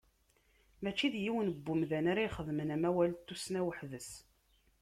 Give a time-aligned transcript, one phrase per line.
[0.81, 4.09] Mačči d yiwen n wemdan ara ixedmen amawal n tussna weḥd-s.